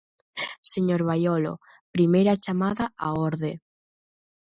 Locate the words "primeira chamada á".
1.95-3.07